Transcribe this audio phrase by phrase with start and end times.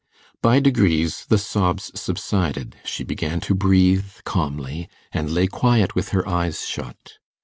[0.41, 6.27] By degrees the sobs subsided, she began to breathe calmly, and lay quiet with her
[6.27, 7.19] eyes shut.